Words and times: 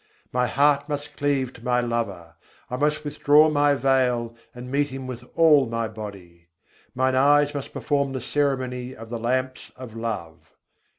My 0.31 0.47
heart 0.47 0.89
must 0.89 1.15
cleave 1.15 1.53
to 1.53 1.63
my 1.63 1.79
Lover; 1.79 2.33
I 2.71 2.75
must 2.75 3.03
withdraw 3.03 3.49
my 3.51 3.75
veil, 3.75 4.35
and 4.55 4.71
meet 4.71 4.87
Him 4.87 5.05
with 5.05 5.23
all 5.35 5.67
my 5.67 5.87
body: 5.87 6.47
Mine 6.95 7.13
eyes 7.13 7.53
must 7.53 7.71
perform 7.71 8.13
the 8.13 8.19
ceremony 8.21 8.95
of 8.95 9.11
the 9.11 9.19
lamps 9.19 9.71
of 9.75 9.95
love. 9.95 10.55